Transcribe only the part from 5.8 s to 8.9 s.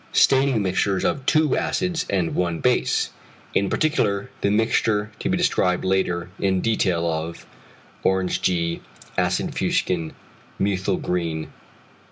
later in detail of orange g.